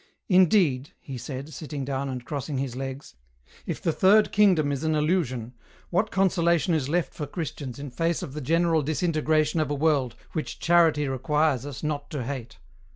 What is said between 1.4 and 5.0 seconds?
sitting down and crossing his legs, "if the third kingdom is an